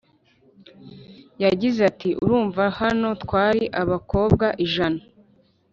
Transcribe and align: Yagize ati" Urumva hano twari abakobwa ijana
Yagize 1.43 1.79
ati" 1.89 2.09
Urumva 2.23 2.63
hano 2.79 3.09
twari 3.23 3.63
abakobwa 3.81 4.45
ijana 4.65 5.01